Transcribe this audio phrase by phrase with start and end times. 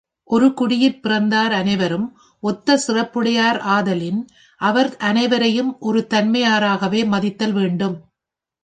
[0.23, 2.07] ஒரு குடியிற் பிறந்தார் அனைவரும்
[2.43, 4.21] ஒத்த சிறப்புடையார் ஆதலின்,
[4.61, 7.97] அவர் அனைவரையும் ஒரு தன்மையராகவே மதித்தல் வேண்டும்.